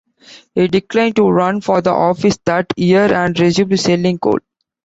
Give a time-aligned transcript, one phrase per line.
[0.55, 4.39] He declined to run for the office that year and resumed selling coal.